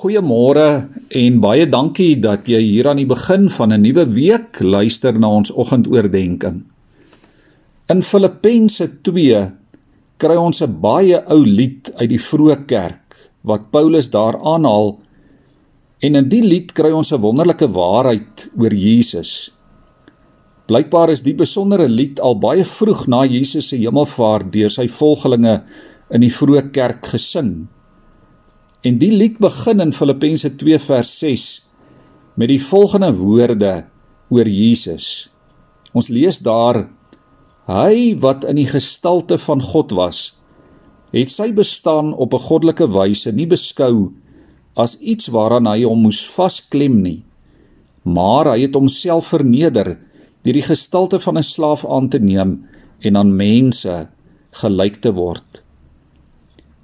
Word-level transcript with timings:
Goeiemôre 0.00 0.88
en 1.12 1.34
baie 1.44 1.66
dankie 1.68 2.14
dat 2.24 2.46
jy 2.48 2.56
hier 2.64 2.86
aan 2.88 3.02
die 3.02 3.08
begin 3.08 3.50
van 3.52 3.68
'n 3.68 3.82
nuwe 3.84 4.04
week 4.08 4.60
luister 4.64 5.12
na 5.12 5.28
ons 5.28 5.52
oggendoordenkings. 5.52 6.64
In 7.92 8.00
Filippense 8.02 8.86
2 9.02 9.52
kry 10.16 10.36
ons 10.36 10.62
'n 10.62 10.80
baie 10.80 11.20
ou 11.28 11.44
lied 11.44 11.92
uit 12.00 12.08
die 12.08 12.22
vroeë 12.28 12.64
kerk 12.66 13.28
wat 13.44 13.70
Paulus 13.70 14.08
daar 14.10 14.40
aanhaal 14.40 14.98
en 16.00 16.14
in 16.14 16.28
die 16.28 16.42
lied 16.42 16.72
kry 16.72 16.90
ons 16.90 17.12
'n 17.12 17.20
wonderlike 17.20 17.68
waarheid 17.68 18.48
oor 18.56 18.72
Jesus. 18.72 19.52
Blykbaar 20.66 21.10
is 21.10 21.22
die 21.22 21.34
besondere 21.34 21.88
lied 21.88 22.20
al 22.20 22.38
baie 22.38 22.64
vroeg 22.64 23.06
na 23.06 23.26
Jesus 23.26 23.68
se 23.68 23.76
hemelvaart 23.76 24.52
deur 24.52 24.70
sy 24.70 24.88
volgelinge 24.88 25.62
in 26.10 26.20
die 26.20 26.32
vroeë 26.32 26.70
kerk 26.70 27.06
gesing. 27.06 27.68
En 28.80 28.96
die 28.96 29.10
lied 29.12 29.36
begin 29.38 29.82
in 29.84 29.92
Filippense 29.92 30.48
2 30.56 30.78
vers 30.80 31.10
6 31.20 31.42
met 32.40 32.48
die 32.48 32.62
volgende 32.62 33.10
woorde 33.12 33.72
oor 34.32 34.48
Jesus. 34.48 35.28
Ons 35.92 36.08
lees 36.08 36.38
daar: 36.40 36.86
Hy 37.68 38.16
wat 38.22 38.46
in 38.48 38.56
die 38.56 38.70
gestalte 38.70 39.36
van 39.38 39.60
God 39.60 39.92
was, 39.92 40.20
het 41.12 41.28
sy 41.28 41.50
bestaan 41.52 42.14
op 42.14 42.32
'n 42.32 42.46
goddelike 42.48 42.88
wyse 42.88 43.32
nie 43.32 43.46
beskou 43.46 44.12
as 44.74 44.96
iets 45.00 45.28
waaraan 45.28 45.66
hy 45.66 45.84
hom 45.84 46.00
moes 46.08 46.24
vasklem 46.24 47.02
nie, 47.02 47.22
maar 48.02 48.48
hy 48.48 48.62
het 48.64 48.74
homself 48.74 49.26
verneder 49.26 49.98
deur 50.42 50.56
die 50.56 50.68
gestalte 50.72 51.18
van 51.20 51.36
'n 51.36 51.42
slaaf 51.42 51.84
aan 51.84 52.08
te 52.08 52.18
neem 52.18 52.64
en 53.00 53.16
aan 53.16 53.36
mense 53.36 54.08
gelyk 54.50 54.96
te 54.96 55.12
word. 55.12 55.62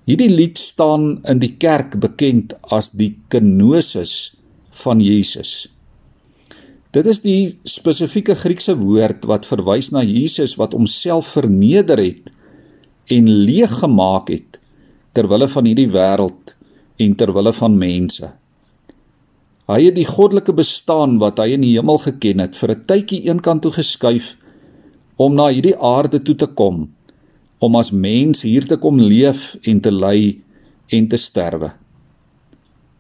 Hierdie 0.06 0.30
lied 0.30 0.58
staan 0.58 1.16
in 1.26 1.40
die 1.42 1.56
kerk 1.58 1.96
bekend 1.98 2.52
as 2.70 2.92
die 2.94 3.16
kenosis 3.32 4.36
van 4.84 5.00
Jesus. 5.02 5.66
Dit 6.94 7.08
is 7.10 7.24
die 7.24 7.56
spesifieke 7.66 8.36
Griekse 8.38 8.76
woord 8.78 9.26
wat 9.26 9.48
verwys 9.50 9.90
na 9.90 10.04
Jesus 10.06 10.54
wat 10.60 10.76
homself 10.78 11.32
verneder 11.34 11.98
het 11.98 12.30
en 13.10 13.26
leeg 13.26 13.74
gemaak 13.82 14.30
het 14.30 14.60
ter 15.10 15.26
wille 15.26 15.48
van 15.50 15.66
hierdie 15.66 15.90
wêreld 15.90 16.54
en 17.02 17.18
ter 17.18 17.34
wille 17.34 17.52
van 17.58 17.74
mense. 17.74 18.30
Hy 19.66 19.80
het 19.88 19.98
die 19.98 20.06
goddelike 20.06 20.54
bestaan 20.54 21.18
wat 21.18 21.42
hy 21.42 21.56
in 21.56 21.66
die 21.66 21.74
hemel 21.74 21.98
geken 22.06 22.46
het 22.46 22.54
vir 22.54 22.76
'n 22.76 22.84
tydjie 22.86 23.24
eenkant 23.26 23.62
toe 23.62 23.74
geskuif 23.74 24.36
om 25.18 25.34
na 25.34 25.50
hierdie 25.50 25.74
aarde 25.74 26.22
toe 26.22 26.36
te 26.38 26.46
kom 26.46 26.94
om 27.58 27.76
as 27.76 27.90
mens 27.90 28.42
hier 28.42 28.66
te 28.66 28.76
kom 28.76 29.00
leef 29.00 29.56
en 29.62 29.80
te 29.80 29.90
ly 29.90 30.38
en 30.92 31.08
te 31.08 31.16
sterwe. 31.16 31.72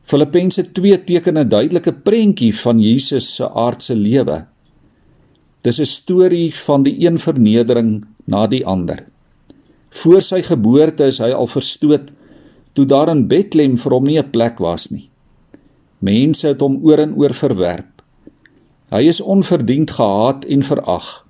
Filippense 0.06 0.62
2 0.72 1.04
teken 1.04 1.38
'n 1.38 1.48
duidelike 1.48 1.92
prentjie 1.92 2.54
van 2.54 2.80
Jesus 2.80 3.34
se 3.34 3.50
aardse 3.50 3.94
lewe. 3.94 4.46
Dis 5.62 5.80
'n 5.80 5.84
storie 5.84 6.54
van 6.54 6.82
die 6.82 7.06
een 7.06 7.18
vernedering 7.18 8.06
na 8.24 8.46
die 8.46 8.66
ander. 8.66 9.04
Voor 9.90 10.22
sy 10.22 10.42
geboorte 10.42 11.04
is 11.04 11.18
hy 11.18 11.30
al 11.32 11.46
verstoot 11.46 12.12
toe 12.72 12.86
daar 12.86 13.08
in 13.08 13.26
Bethlehem 13.28 13.76
vir 13.76 13.92
hom 13.92 14.04
nie 14.04 14.18
'n 14.18 14.30
plek 14.30 14.58
was 14.58 14.90
nie. 14.90 15.10
Mense 15.98 16.48
het 16.48 16.60
hom 16.60 16.78
oor 16.84 16.98
en 16.98 17.14
oor 17.14 17.34
verwerp. 17.34 18.02
Hy 18.90 19.02
is 19.08 19.20
onverdiend 19.20 19.90
gehaat 19.90 20.44
en 20.44 20.62
verag. 20.62 21.25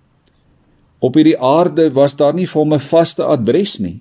Op 0.99 1.15
hierdie 1.15 1.39
aarde 1.39 1.91
was 1.93 2.17
daar 2.17 2.35
nie 2.35 2.47
vir 2.47 2.61
hom 2.61 2.75
'n 2.75 2.81
vaste 2.81 3.25
adres 3.25 3.79
nie. 3.79 4.01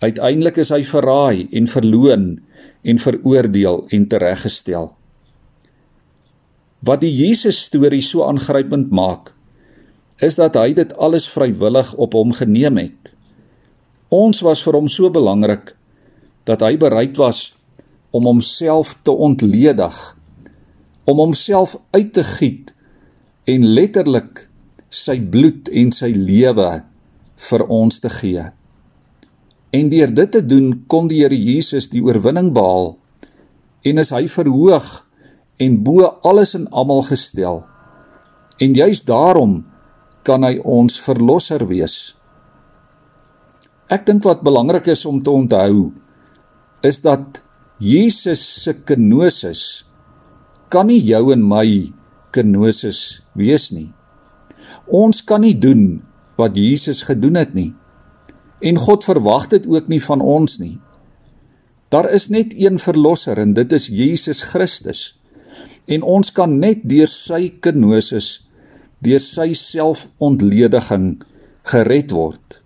Uiteindelik 0.00 0.56
is 0.56 0.70
hy 0.70 0.82
verraai 0.84 1.48
en 1.52 1.66
verloon 1.66 2.40
en 2.82 2.98
veroordeel 2.98 3.86
en 3.88 4.06
tereggestel. 4.08 4.92
Wat 6.80 7.00
die 7.00 7.12
Jesus 7.16 7.62
storie 7.64 8.02
so 8.02 8.24
aangrypend 8.24 8.90
maak, 8.90 9.32
is 10.20 10.36
dat 10.36 10.56
hy 10.56 10.72
dit 10.72 10.92
alles 10.96 11.28
vrywillig 11.28 11.94
op 11.94 12.12
hom 12.12 12.32
geneem 12.32 12.76
het. 12.76 13.12
Ons 14.08 14.40
was 14.40 14.62
vir 14.62 14.78
hom 14.78 14.88
so 14.88 15.10
belangrik 15.10 15.74
dat 16.44 16.62
hy 16.62 16.76
bereid 16.76 17.16
was 17.16 17.54
om 18.14 18.24
homself 18.24 18.94
te 19.02 19.10
ontledig, 19.10 19.96
om 21.04 21.18
homself 21.18 21.76
uit 21.90 22.12
te 22.12 22.24
giet 22.24 22.72
en 23.44 23.66
letterlik 23.66 24.46
sy 24.90 25.18
bloed 25.20 25.70
en 25.72 25.92
sy 25.92 26.12
lewe 26.14 26.70
vir 27.48 27.64
ons 27.72 28.00
te 28.00 28.10
gee. 28.12 28.44
En 29.76 29.90
deur 29.92 30.12
dit 30.14 30.30
te 30.32 30.42
doen 30.44 30.70
kon 30.88 31.08
die 31.10 31.22
Here 31.24 31.36
Jesus 31.36 31.90
die 31.92 32.02
oorwinning 32.04 32.52
behaal 32.56 32.94
en 33.86 34.02
is 34.02 34.12
hy 34.14 34.24
verhoog 34.30 34.86
en 35.62 35.78
bo 35.84 36.06
alles 36.26 36.54
en 36.58 36.66
almal 36.72 37.04
gestel. 37.06 37.62
En 38.60 38.76
juis 38.76 39.02
daarom 39.06 39.60
kan 40.26 40.44
hy 40.46 40.56
ons 40.64 40.98
verlosser 41.00 41.66
wees. 41.68 42.16
Ek 43.92 44.06
dink 44.08 44.24
wat 44.26 44.42
belangrik 44.42 44.88
is 44.90 45.04
om 45.06 45.20
te 45.22 45.30
onthou 45.30 45.92
is 46.86 46.98
dat 47.04 47.42
Jesus 47.78 48.42
se 48.64 48.72
kenosis 48.86 49.84
kan 50.72 50.88
nie 50.90 51.02
jou 51.04 51.30
en 51.34 51.44
my 51.44 51.92
kenosis 52.34 53.22
wees 53.38 53.70
nie. 53.72 53.90
Ons 54.86 55.24
kan 55.24 55.40
nie 55.40 55.56
doen 55.58 56.02
wat 56.36 56.56
Jesus 56.56 57.02
gedoen 57.02 57.34
het 57.34 57.54
nie. 57.54 57.72
En 58.60 58.78
God 58.78 59.04
verwag 59.04 59.48
dit 59.52 59.66
ook 59.66 59.88
nie 59.88 60.02
van 60.02 60.20
ons 60.20 60.58
nie. 60.58 60.78
Daar 61.88 62.10
is 62.10 62.28
net 62.28 62.54
een 62.56 62.78
verlosser 62.78 63.38
en 63.38 63.54
dit 63.54 63.72
is 63.72 63.86
Jesus 63.86 64.42
Christus. 64.42 65.14
En 65.86 66.02
ons 66.02 66.32
kan 66.32 66.58
net 66.58 66.82
deur 66.88 67.08
sy 67.10 67.52
kenosis, 67.62 68.46
deur 68.98 69.22
sy 69.22 69.52
selfontlediging 69.54 71.22
gered 71.70 72.10
word. 72.10 72.58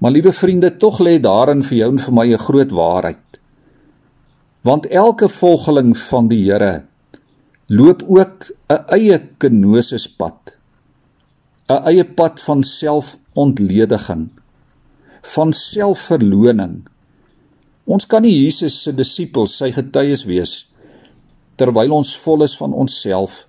Maar 0.00 0.14
liewe 0.14 0.32
vriende, 0.32 0.70
tog 0.76 1.00
lê 1.02 1.18
daarin 1.20 1.62
vir 1.66 1.78
jou 1.78 1.90
en 1.92 1.98
vir 1.98 2.14
my 2.14 2.26
'n 2.32 2.38
groot 2.38 2.70
waarheid. 2.70 3.40
Want 4.62 4.86
elke 4.86 5.28
volgeling 5.28 5.96
van 5.96 6.28
die 6.28 6.44
Here 6.44 6.84
loop 7.66 8.02
ook 8.06 8.52
'n 8.68 8.84
eie 8.88 9.18
kenosispad. 9.38 10.59
'n 11.70 11.82
eie 11.90 12.04
pad 12.04 12.40
van 12.40 12.62
selfontlediging, 12.62 14.30
van 15.22 15.52
selfverloning. 15.52 16.82
Ons 17.86 18.06
kan 18.06 18.22
nie 18.22 18.42
Jesus 18.42 18.82
se 18.82 18.92
disippels, 18.92 19.56
sy 19.56 19.72
getuies 19.72 20.24
wees 20.24 20.70
terwyl 21.60 21.92
ons 21.92 22.14
vol 22.24 22.46
is 22.46 22.56
van 22.56 22.72
onsself 22.72 23.44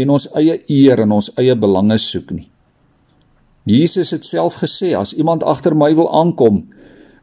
en 0.00 0.12
ons 0.16 0.26
eie 0.38 0.58
eer 0.68 1.00
en 1.06 1.16
ons 1.16 1.30
eie 1.40 1.56
belange 1.56 1.96
soek 1.98 2.34
nie. 2.36 2.48
Jesus 3.68 4.12
het 4.14 4.26
self 4.28 4.60
gesê 4.60 4.92
as 4.96 5.14
iemand 5.16 5.44
agter 5.44 5.76
my 5.76 5.90
wil 5.96 6.10
aankom, 6.20 6.62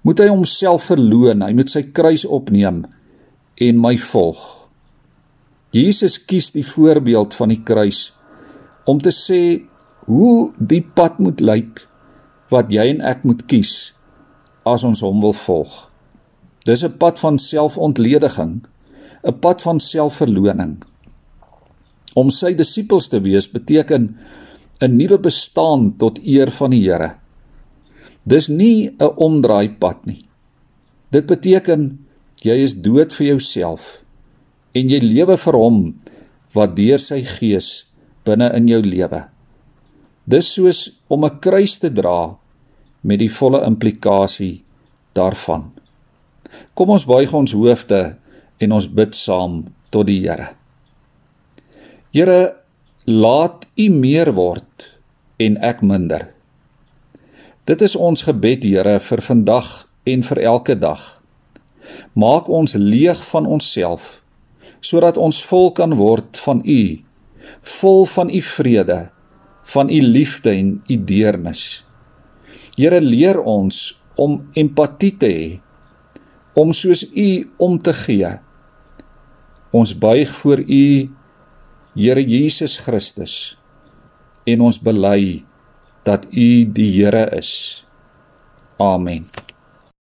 moet 0.05 0.21
hy 0.23 0.29
homself 0.31 0.87
verloon, 0.89 1.43
hy 1.45 1.53
moet 1.57 1.69
sy 1.69 1.83
kruis 1.93 2.25
opneem 2.25 2.83
en 3.61 3.81
my 3.81 3.95
volg. 4.09 4.41
Jesus 5.75 6.17
kies 6.17 6.51
die 6.55 6.65
voorbeeld 6.65 7.35
van 7.37 7.51
die 7.53 7.61
kruis 7.65 8.11
om 8.87 9.01
te 9.03 9.11
sê 9.13 9.41
hoe 10.07 10.53
die 10.57 10.81
pad 10.81 11.19
moet 11.19 11.43
lyk 11.43 11.83
wat 12.53 12.71
jy 12.71 12.85
en 12.93 13.03
ek 13.03 13.25
moet 13.27 13.43
kies 13.51 13.91
as 14.67 14.85
ons 14.87 15.03
hom 15.03 15.19
wil 15.23 15.35
volg. 15.35 15.91
Dis 16.67 16.83
'n 16.83 16.97
pad 16.99 17.19
van 17.19 17.39
selfontlediging, 17.39 18.63
'n 19.23 19.39
pad 19.39 19.61
van 19.61 19.79
selfverloning. 19.79 20.83
Om 22.15 22.29
sy 22.29 22.53
disippels 22.55 23.07
te 23.07 23.19
wees 23.19 23.47
beteken 23.51 24.15
'n 24.81 24.97
nuwe 24.97 25.17
bestaan 25.19 25.97
tot 25.97 26.19
eer 26.23 26.51
van 26.51 26.71
die 26.71 26.83
Here. 26.83 27.15
Dis 28.23 28.47
nie 28.47 28.89
'n 28.89 29.11
omdraai 29.15 29.69
pad 29.79 30.05
nie. 30.05 30.25
Dit 31.11 31.25
beteken 31.25 31.99
jy 32.43 32.55
is 32.63 32.75
dood 32.81 33.13
vir 33.13 33.27
jouself 33.27 34.03
en 34.73 34.89
jy 34.89 34.99
lewe 34.99 35.37
vir 35.37 35.53
hom 35.53 35.95
wat 36.53 36.75
deur 36.75 36.99
sy 36.99 37.23
gees 37.23 37.85
binne 38.23 38.53
in 38.53 38.67
jou 38.67 38.81
lewe. 38.81 39.36
Dis 40.27 40.49
soos 40.53 40.99
om 41.07 41.23
'n 41.25 41.39
kruis 41.39 41.77
te 41.79 41.91
dra 41.91 42.35
met 43.01 43.19
die 43.19 43.31
volle 43.31 43.63
implikasie 43.63 44.63
daarvan. 45.13 45.71
Kom 46.73 46.89
ons 46.89 47.05
buig 47.05 47.33
ons 47.33 47.51
hoofde 47.51 48.17
en 48.57 48.71
ons 48.71 48.87
bid 48.87 49.15
saam 49.15 49.65
tot 49.89 50.07
die 50.07 50.19
Here. 50.27 50.47
Here, 52.11 52.55
laat 53.05 53.67
U 53.77 53.89
meer 53.89 54.33
word 54.33 54.99
en 55.39 55.57
ek 55.57 55.81
minder. 55.81 56.33
Dit 57.65 57.81
is 57.81 57.95
ons 57.95 58.23
gebed, 58.23 58.63
Here, 58.63 58.99
vir 58.99 59.21
vandag 59.21 59.87
en 60.03 60.23
vir 60.23 60.39
elke 60.39 60.75
dag. 60.75 61.23
Maak 62.13 62.49
ons 62.49 62.73
leeg 62.73 63.23
van 63.31 63.45
onsself 63.45 64.23
sodat 64.81 65.17
ons 65.17 65.43
vol 65.43 65.71
kan 65.71 65.95
word 65.95 66.37
van 66.37 66.61
U, 66.65 67.01
vol 67.61 68.05
van 68.05 68.29
U 68.29 68.41
vrede 68.41 69.09
van 69.73 69.89
u 69.89 70.01
liefde 70.01 70.53
en 70.55 70.81
u 70.87 70.97
deernis. 71.03 71.83
Here 72.77 73.01
leer 73.01 73.39
ons 73.41 73.97
om 74.15 74.39
empatie 74.57 75.13
te 75.17 75.29
hê, 75.29 75.47
om 76.57 76.73
soos 76.73 77.05
U 77.13 77.29
om 77.61 77.77
te 77.77 77.93
gee. 77.93 78.31
Ons 79.71 79.93
buig 79.93 80.31
voor 80.41 80.63
U 80.65 80.85
Here 81.97 82.21
Jesus 82.21 82.77
Christus 82.85 83.57
en 84.47 84.61
ons 84.65 84.77
bely 84.81 85.43
dat 86.07 86.25
U 86.31 86.47
die 86.77 86.89
Here 86.97 87.25
is. 87.37 87.51
Amen. 88.81 89.46